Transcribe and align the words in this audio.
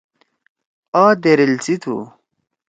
آ 1.03 1.05
دیریل 1.21 1.53
سی 1.65 1.75
تھو۔ 1.81 1.95